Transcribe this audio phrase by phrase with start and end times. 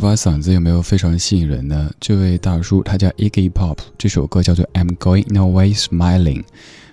[0.00, 1.90] 把嗓子有没有非常吸引人呢？
[2.00, 6.42] 这位大叔他叫 Iggy Pop，这首歌叫做《I'm Going No Way Smiling》。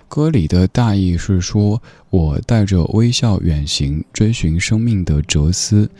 [0.08, 5.90] 歌里的大意是说，我带着微笑远行，追寻生命的哲思。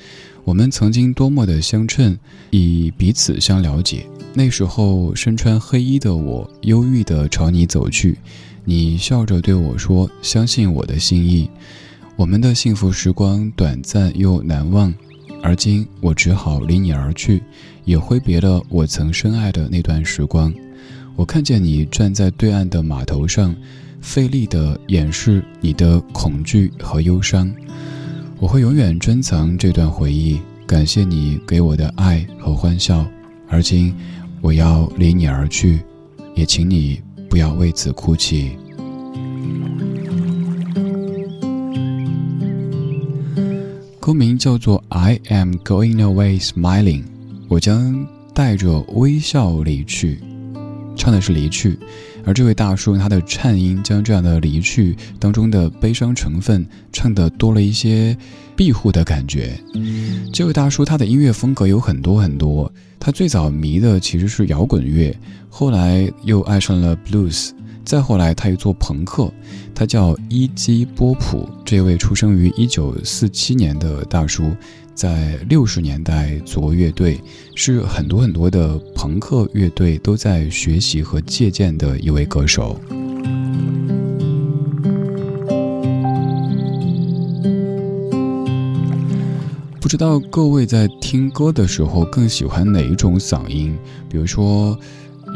[0.44, 2.18] 我们曾经多么的相称，
[2.50, 4.04] 以彼此相了解。
[4.34, 8.18] 那时候身穿黑衣的我，忧郁地朝你走去，
[8.66, 11.48] 你笑着对我说：“相信我的心意。”
[12.16, 14.92] 我们的幸福时光短暂又难忘，
[15.42, 17.42] 而今我只好离你而去，
[17.84, 20.52] 也挥别了我曾深爱的那段时光。
[21.16, 23.54] 我看见你站在对岸的码头上，
[24.00, 27.52] 费力地掩饰你的恐惧和忧伤。
[28.38, 33.04] 我会永远珍藏这段回忆，感谢你给我的爱和欢笑。
[33.48, 33.94] 而今，
[34.40, 35.80] 我要离你而去，
[36.34, 38.52] 也请你不要为此哭泣。
[44.08, 47.02] 歌名叫做《I Am Going Away Smiling》，
[47.46, 50.18] 我将带着微笑离去，
[50.96, 51.78] 唱的是离去，
[52.24, 58.16] 而这位大叔他的颤音将这样的离去当中的悲伤成分唱得多了一些
[58.56, 59.60] 庇护的感觉。
[60.32, 65.14] 这位大叔他的音乐风格有很多很多，他最早迷的其实是摇滚乐，
[65.50, 67.50] 后来又爱上了 blues。
[67.88, 69.32] 再后来，他又做朋克，
[69.74, 71.48] 他叫伊基波普。
[71.64, 74.54] 这位出生于一九四七年的大叔，
[74.94, 77.18] 在六十年代组乐队，
[77.54, 82.78] 是很多很多的朋克乐队都在学习和借鉴的一位歌手。
[89.80, 93.74] 不知道各位在听歌的时候更喜欢哪一种嗓音？
[94.10, 94.78] 比如说。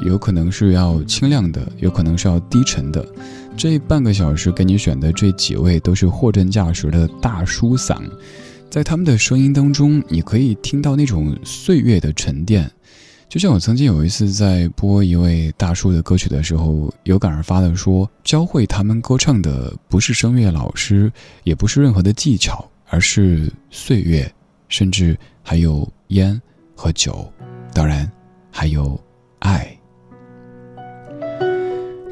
[0.04, 3.06] 有可能是要清亮的，有可能是要低沉的。
[3.56, 7.98] 这半个小时给你选的这几位都是货真价实的大叔嗓，
[8.70, 12.70] 在他们的声音当中，你可以听到那种岁月的沉淀。
[13.28, 21.10] 就像我曾经有一次在播一位大叔的歌曲的时候，有感而发的说，教会他们歌唱的不是声乐老师，
[21.42, 24.30] 也不是任何的技巧，而是岁月，
[24.68, 26.38] 甚至还有烟
[26.74, 27.26] 和酒，
[27.72, 28.10] 当然
[28.50, 29.00] 还有
[29.38, 29.74] 爱。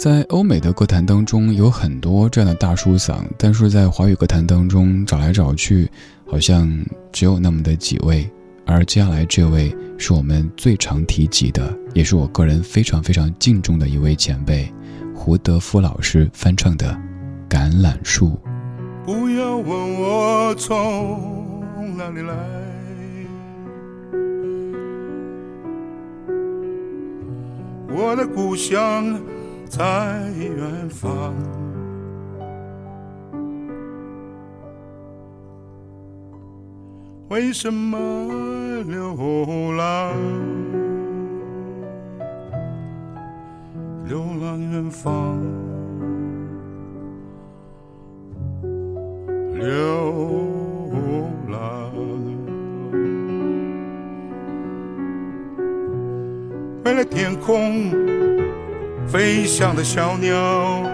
[0.01, 5.87] 在欧美的歌坛当中，有很多这样的大叔嗓，但是在华语歌坛当中找来找去，
[6.27, 6.67] 好像
[7.13, 8.27] 只有那么的几位。
[8.65, 14.73] 而接下来这位是我们最常提及的，也是我个人非常非常敬重的一位前辈，
[15.15, 16.99] 胡德夫老师翻唱的
[17.55, 18.29] 《橄榄树》。
[19.05, 21.63] 不要问我从
[21.99, 22.35] 哪里来，
[27.95, 29.21] 我的故乡。
[29.71, 29.83] 在
[30.37, 31.33] 远方，
[37.29, 37.97] 为什么
[38.89, 39.15] 流
[39.77, 40.13] 浪？
[44.09, 45.39] 流浪远方，
[49.55, 50.91] 流
[51.49, 51.93] 浪。
[56.85, 57.93] 为了天空
[59.11, 60.85] 飞翔的小鸟，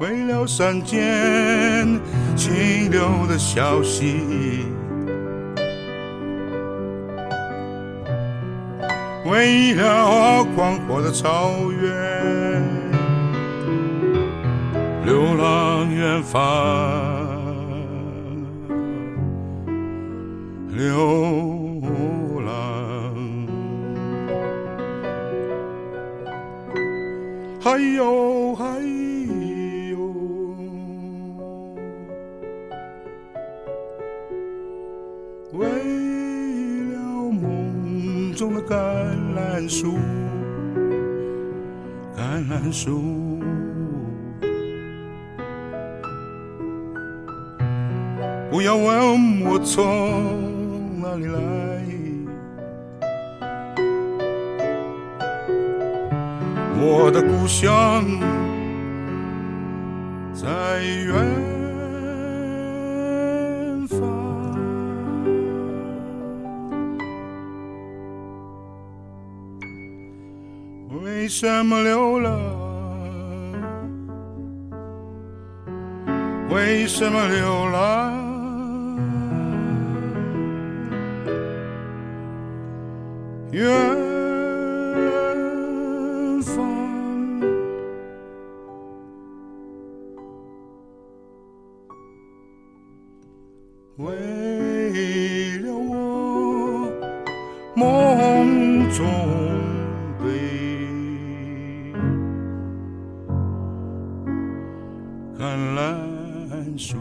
[0.00, 2.00] 为了山间
[2.34, 4.64] 清流的小溪，
[9.26, 12.62] 为了广阔的草原，
[15.04, 16.40] 流浪远方。
[20.74, 21.51] 流
[27.72, 28.66] 还有还
[29.88, 29.96] 有，
[35.52, 35.66] 为
[36.92, 36.98] 了
[37.32, 38.76] 梦中的橄
[39.34, 39.96] 榄树，
[42.14, 43.00] 橄榄树。
[48.50, 49.80] 不要问我从。
[51.00, 52.01] 哪里来？
[56.84, 58.04] 我的故乡
[60.34, 61.14] 在远
[63.86, 64.00] 方。
[71.04, 72.40] 为什么流浪？
[76.50, 78.12] 为什么流浪？
[83.52, 84.01] 远
[105.62, 106.96] 橄榄树。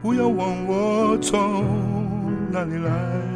[0.00, 1.64] 不要问我从
[2.52, 3.27] 哪里来，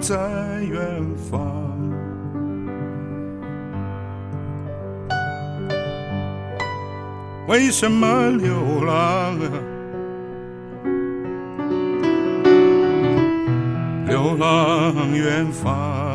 [0.00, 0.16] 在
[0.62, 0.80] 远
[1.30, 1.38] 方。
[7.46, 9.38] 为什么流浪？
[14.06, 16.09] 流浪远方。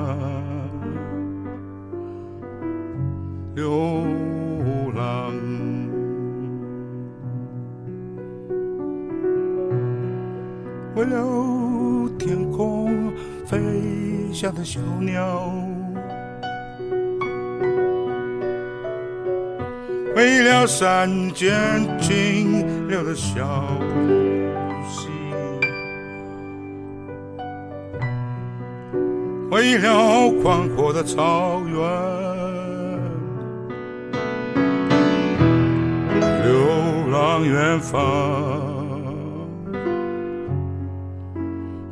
[14.65, 15.53] 小鸟，
[20.15, 21.53] 为了山间
[22.01, 23.63] 清流的小
[24.89, 25.07] 溪，
[29.51, 31.79] 为了宽阔的草原。
[36.43, 38.01] 流浪远方，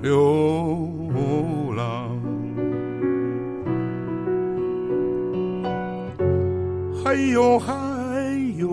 [0.02, 0.53] 流
[7.14, 7.72] 还有还
[8.58, 8.68] 有，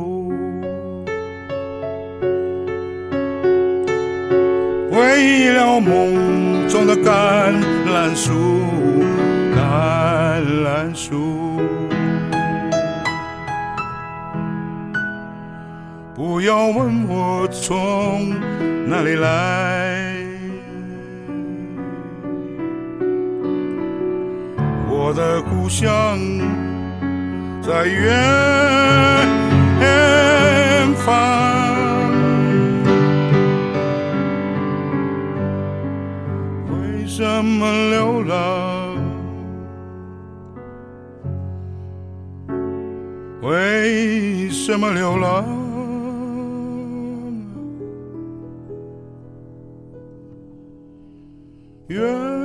[4.91, 7.53] 为了梦中的橄
[7.93, 8.33] 榄树，
[9.55, 11.61] 橄榄树。
[16.15, 18.31] 不要问我从
[18.89, 20.17] 哪里来，
[24.89, 26.19] 我的故乡
[27.63, 27.97] 在远
[30.95, 31.07] 方。
[36.69, 38.99] 为什么流浪？
[43.43, 45.45] 为什么流浪？
[51.89, 52.40] 远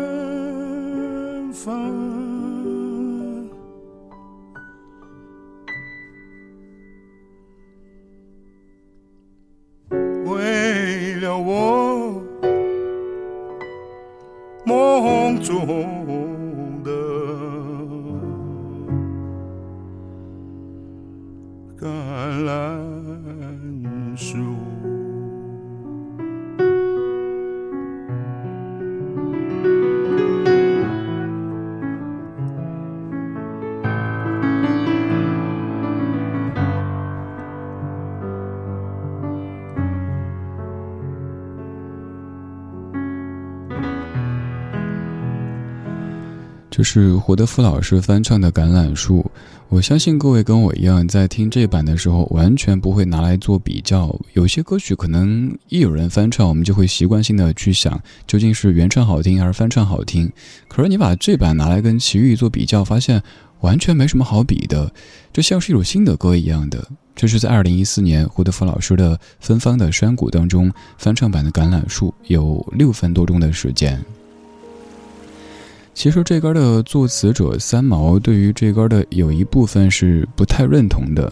[46.75, 49.19] 这是胡德夫老师翻唱的《橄榄树》。
[49.69, 54.13] 我相信各位跟我一样，在听这版的时候，完全不会拿来做比较。
[54.33, 60.29] 有些歌曲可能一有人翻唱，我们就会习惯性的去想，究竟是原唱好听还是翻唱好听。
[60.67, 63.23] 可是你把这版拿来跟齐豫做比较，发现
[63.61, 64.91] 完全没什么好比的，
[65.31, 66.85] 就像是一首新的歌一样的。
[67.15, 73.97] 这是在二零一四年胡德夫老师的《芬芳的山谷》当中翻唱版的《橄榄树》，有六分多钟的时间。
[75.95, 81.31] 其实这歌的作词者三毛对于这歌的有一部分是不太认同的，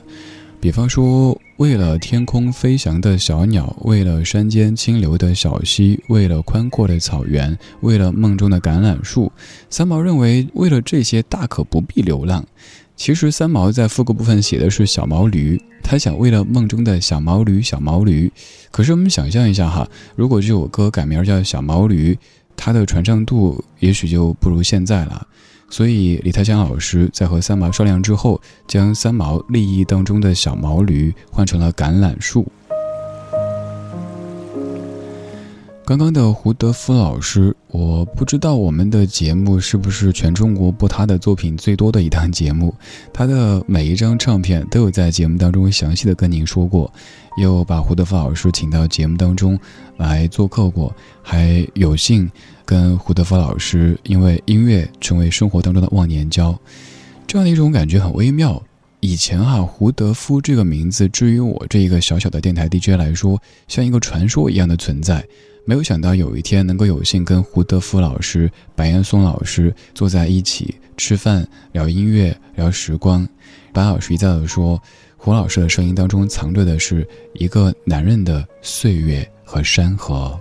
[0.61, 9.29] 比方说，为了天空飞翔的小鸟，为了山间清流的小溪，为了宽阔的草原，为了梦中的橄榄树，
[9.69, 12.45] 三毛认为为了这些大可不必流浪。
[12.95, 18.31] 其实三毛在副歌部分写的是小毛驴，他想为了梦中的小毛驴，小毛驴。
[18.71, 22.17] 可是我们想象一下哈，如果这首歌改名叫小毛驴。
[22.55, 25.27] 他的传唱度也许就不如现在了，
[25.69, 32.49] 所以李泰祥老师在和三毛商量之后，将三毛利益当中的小毛驴换成了橄榄树。
[35.85, 42.73] 刚刚的胡德夫老师，我不知道我们的节目是不是全中国播他的作品最多的一档节目。
[43.11, 46.89] 他的每一张唱片都有在节目当中详细的跟您说过，
[47.35, 49.59] 又把胡德夫老师请到节目当中
[49.97, 52.31] 来做客过，还有幸
[52.63, 56.57] 跟胡德夫老师因为音乐成为生活当中的忘年交，
[57.27, 58.61] 这样的一种感觉很微妙。
[59.01, 63.37] 以前哈，胡德夫这个名字，至于我这一个小小的电台 DJ 来说，
[63.67, 65.21] 像一个传说一样的存在。
[65.65, 73.25] 没有想到有一天能够有幸跟胡德夫老师、白岩松老师坐在一起吃饭、聊音乐、聊时光。
[73.71, 74.81] 白老师一再的说，
[75.15, 80.37] 胡老师的声音当中藏着的是一个男人的岁月和山河。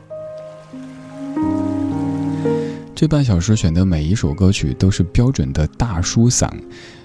[2.96, 6.50] 这半小时选的每一首歌曲都是标准的大叔嗓，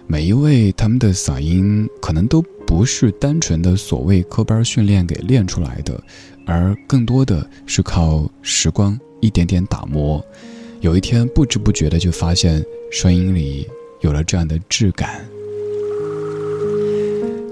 [0.08, 6.00] 每一位他们的嗓音可能都不是单纯的所谓科班训练给练出来的。
[6.46, 10.24] 而更多的是靠时光一点点打磨，
[10.82, 13.68] 有一天不知不觉的就发现声音里
[14.02, 15.26] 有了这样的质感。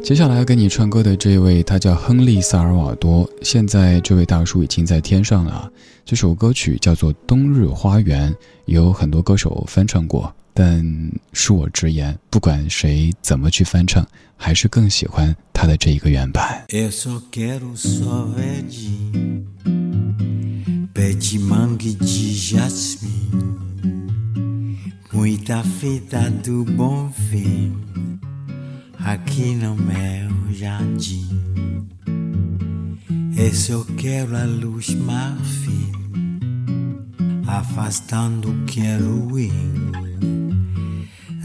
[0.04, 3.28] 接下来跟你唱歌的这位，他叫亨利·萨尔瓦多。
[3.42, 5.72] 现在这位大叔已经在天上了。
[6.06, 8.32] 这首歌曲叫做《冬日花园》，
[8.66, 10.32] 有很多歌手翻唱过。
[10.58, 10.82] 但
[11.34, 14.08] 恕我直言，不管谁怎么去翻唱，
[14.38, 16.64] 还是更喜欢他的这一个原版。
[16.70, 18.90] Eu só quero só verde,
[20.94, 23.58] pé de mangue de jasmim,
[25.12, 27.74] muita fita do bom fim,
[28.98, 31.44] aqui no meu jardim.
[33.36, 35.92] Eu só quero a luz marfim,
[37.46, 39.52] afastando o que é ruim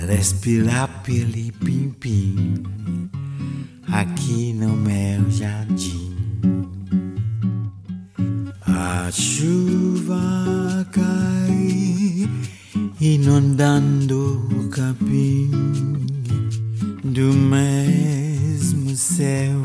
[0.06, 2.64] respirar pelo pim-pim
[3.92, 6.14] aqui no meu jardim.
[8.62, 12.28] A chuva cai
[13.00, 15.50] inundando o capim
[17.04, 19.60] do mesmo céu.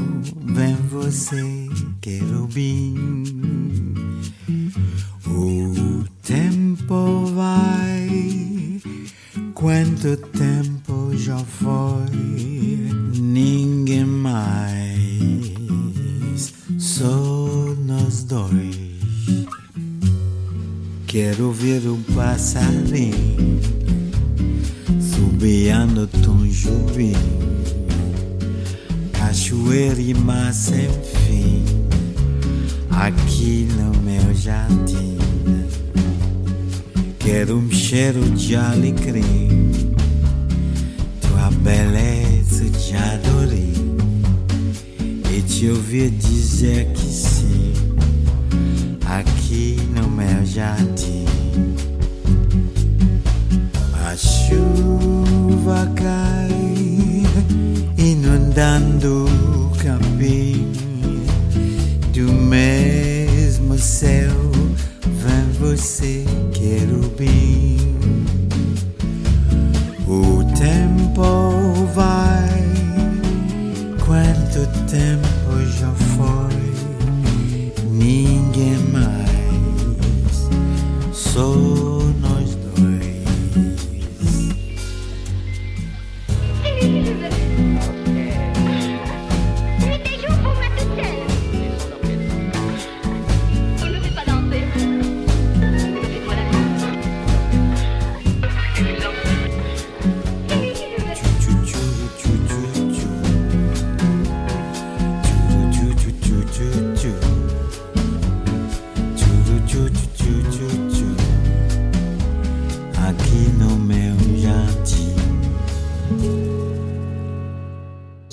[0.46, 1.70] Vem você,
[2.02, 3.45] querubim.
[55.86, 56.15] akan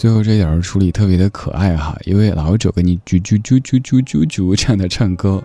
[0.03, 5.41] 最后这点儿处理特别的可爱哈，一位老者给你啾啾啾啾啾啾啾这样的唱歌，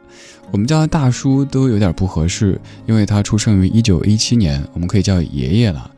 [0.50, 5.92] 我们叫他大叔都有点不合适，因为他出生于一九一七年，我们可以叫爷爷了。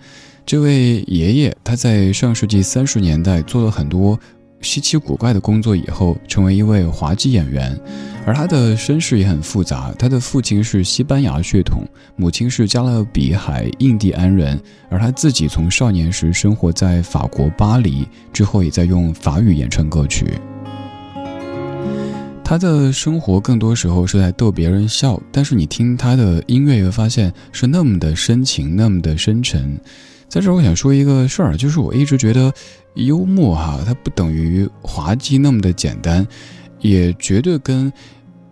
[0.45, 4.19] 这位爷爷他在上世纪三十年代做了很多。
[4.61, 7.77] 稀奇古怪的工作以后，成为一位滑稽演员，
[8.25, 9.93] 而他的身世也很复杂。
[9.97, 11.83] 他的父亲是西班牙血统，
[12.15, 20.25] 母亲是加勒比海印第安人，而他自己从少年时生活在法国巴黎，之后也在用法语演唱歌曲。
[22.43, 29.79] 他的生活更多时候是在逗别人笑，但是你听他的音乐，会发现是那么的深情，那么的深沉。
[30.29, 32.53] 在这儿，我想说一个事儿，就是我一直觉得，
[32.93, 36.25] 幽默哈，它不等于滑稽那么的简单，
[36.79, 37.91] 也绝对跟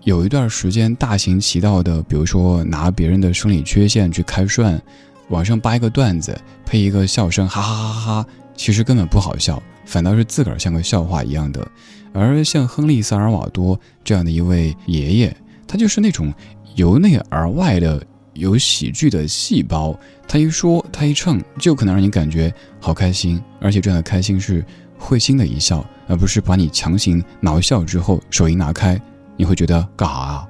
[0.04, 4.82] 有一段时间大行其道的，比如说拿别人的生理缺陷去开涮，
[5.30, 6.36] 网上扒一个段子，
[6.66, 11.66] 配一个笑声，哈哈哈哈哈，其实根本不好笑，反倒是自个儿像个笑话一样的。
[12.12, 15.38] 而像亨利·萨尔瓦多这样的一位爷爷，
[15.68, 16.34] 他就是那种
[16.76, 18.04] 由内而外的。
[18.38, 19.98] 有喜剧的细胞，
[20.28, 24.64] 他一说，他一唱，就可能让你感觉好开心，而且这样的开心是
[24.98, 29.00] 会心的一笑，而不是把你强行挠笑之后手一拿开，
[29.36, 30.48] 你会觉得干啥啊？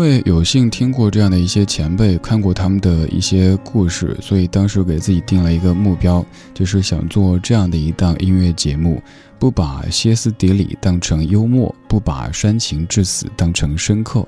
[0.00, 9.02] 因为有幸听过这样的一些前辈，看过他们的一些故事，所以当时给自己定了一个目标，就是想做这样的一档音乐节目，
[9.38, 14.26] 不把歇斯底里当成幽默，不把煽情致死当成深刻。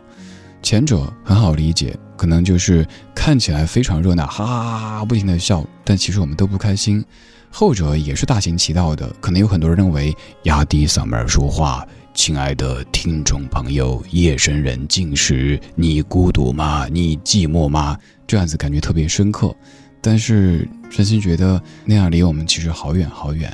[0.60, 7.02] 前者很好理解，可能就是看起来非常热闹，哈哈哈哈不停的笑，但其实我们都不开心。
[7.50, 11.82] 后者也是大行其道的，可能有很多人认为压低嗓门说话。
[12.14, 16.86] 亲爱的听众朋友，夜深人静时，你孤独吗？
[16.90, 17.98] 你寂寞吗？
[18.26, 19.54] 这样子感觉特别深刻，
[20.00, 23.50] 但是真心觉得那样离我们其实好远好远。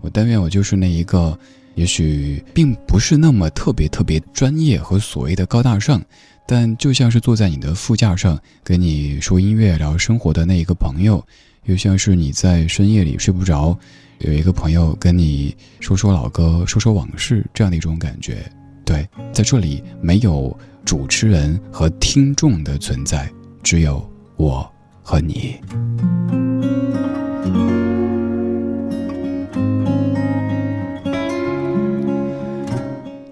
[0.00, 1.36] 我但愿我就是那一个，
[1.74, 6.00] 也许并不是那么特别特别专业和所谓的高大上，
[6.46, 11.22] 但就像是坐在你的副驾上跟你说音乐聊生活的那一个朋友，
[11.64, 13.76] 又像是你在深夜里睡不着。
[14.20, 18.50] 有一个朋友跟你说说老歌，说说往事，这样的一种感觉。
[18.84, 23.30] 对，在这里没有主持人和听众的存在，
[23.62, 24.66] 只有我
[25.02, 25.56] 和你。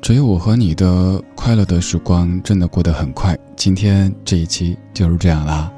[0.04, 3.34] 只有我和你的快乐的时光真的过得很快。
[3.56, 5.72] 今天这一期就是这样啦。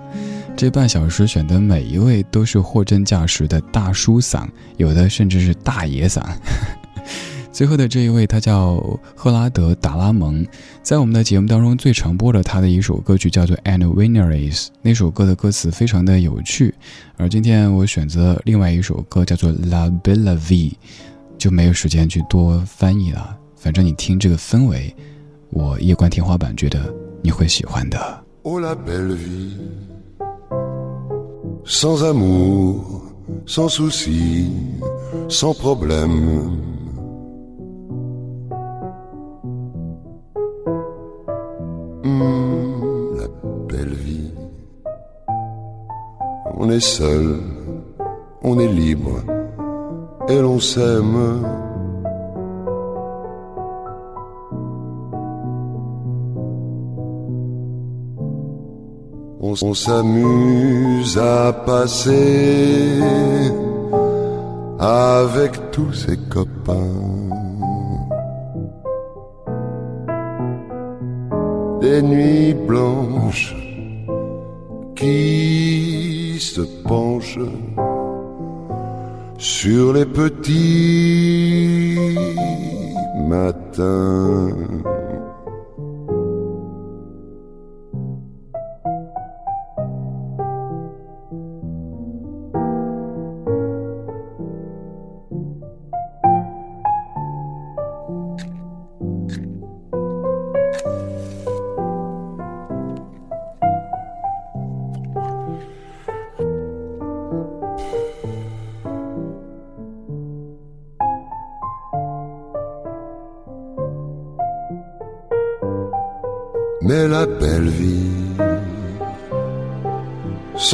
[0.57, 6.25] 这半小时选的每一位都是货真价实的大叔嗓，有的甚至是大爷嗓。
[7.53, 8.75] 最后的这一位，他叫
[9.15, 10.45] 赫拉德·达拉蒙，
[10.83, 16.75] 在我们的节目当中最常播的他的一首歌曲叫做《And Winner Is》，那首歌的歌词非常的有趣。
[17.17, 20.57] 而今天我选择另外一首歌叫做《La Bella V》，
[21.39, 23.37] 就没有时间去多翻译了。
[23.66, 24.94] 反正你听这个氛围，
[25.50, 26.79] 我夜观天花板觉得
[27.20, 27.98] 你会喜欢的。
[31.64, 32.81] sosamu
[33.44, 34.46] sans souci,
[35.29, 36.61] sans problème.
[42.05, 43.26] Mm, la
[43.66, 44.31] belle vie.
[46.57, 47.40] On est seul,
[48.44, 49.24] on est libre,
[50.29, 51.65] et l'on s'aime.
[59.62, 63.01] On, s'amuse à passer
[64.79, 66.75] avec tous ses copains.
[71.81, 73.55] Des nuits blanches
[74.95, 77.38] qui se penchent
[79.38, 81.99] sur les petits
[83.29, 84.96] matins.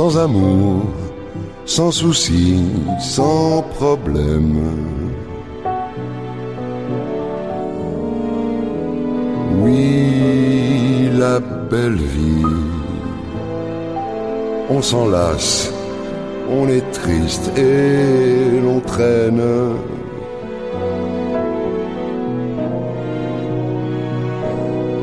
[0.02, 0.82] Sans amour,
[1.64, 2.60] sans souci,
[2.98, 4.58] sans problème.
[9.60, 11.38] Oui, la
[11.70, 12.56] belle vie.
[14.70, 15.72] On s'en lasse,
[16.50, 19.44] on est triste et l'on traîne.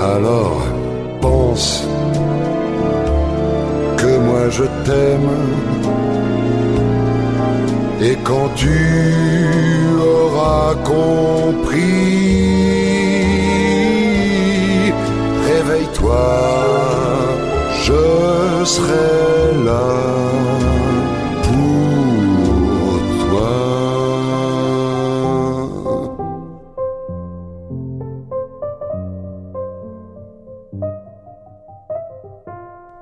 [0.01, 0.78] Alors
[4.49, 5.29] je t'aime.
[8.01, 8.79] Et quand tu
[10.01, 11.79] auras compris,
[15.51, 16.27] réveille-toi,
[17.85, 20.19] je serai là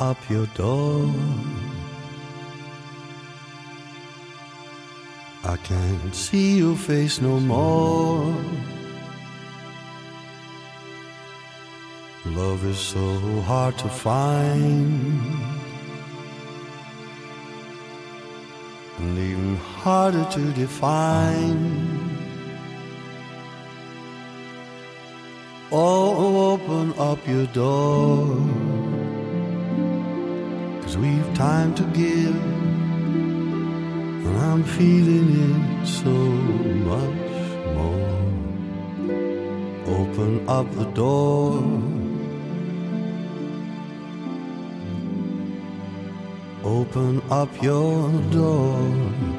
[0.00, 1.12] Up your door.
[5.44, 8.34] I can't see your face no more.
[12.24, 15.20] Love is so hard to find.
[18.98, 21.90] And even harder to define.
[25.70, 28.59] Oh, open up your door.
[30.90, 32.34] Cause we've time to give.
[34.26, 36.10] And I'm feeling it so
[36.90, 37.30] much
[37.76, 38.18] more.
[39.86, 41.62] Open up the door.
[46.64, 49.29] Open up your door.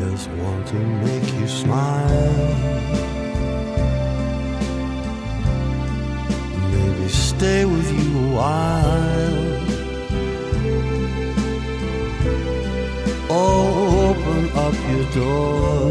[0.00, 2.46] Just want to make you smile.
[6.72, 9.40] Maybe stay with you a while.
[13.28, 15.90] Oh, open up your door.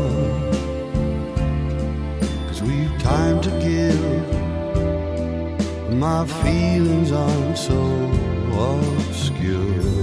[2.48, 4.28] Cause we've time to give.
[6.06, 7.80] My feelings aren't so
[8.70, 10.00] obscure.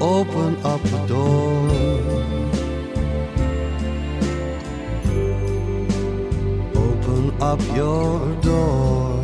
[0.00, 2.15] Open up the door.
[7.40, 9.15] Up your door.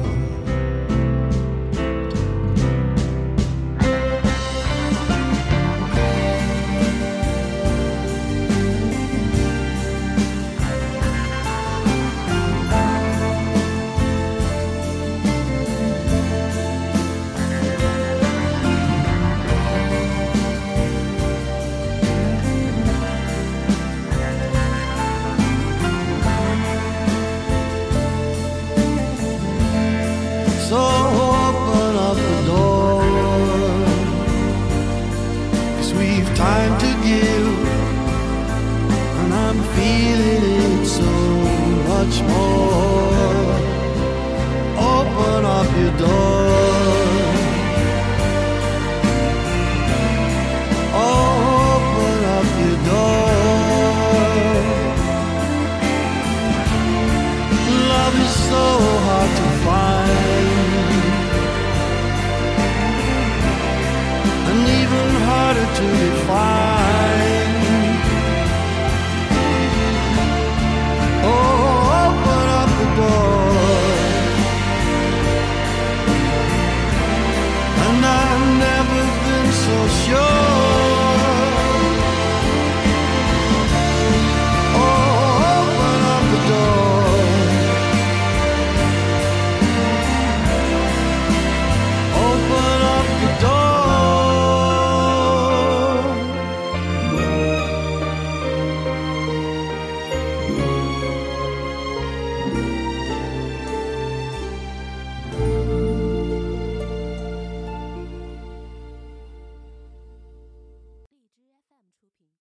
[65.83, 66.52] to be fine.